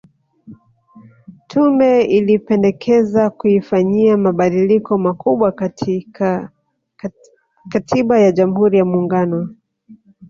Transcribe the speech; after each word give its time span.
Tume 1.47 2.01
ilipendekeza 2.03 3.29
kuifanyia 3.29 4.17
mabadiliko 4.17 4.97
makubwa 4.97 5.51
katiba 7.69 8.19
ya 8.19 8.31
Jamhuri 8.31 8.77
ya 8.77 8.85
Muungano 8.85 9.55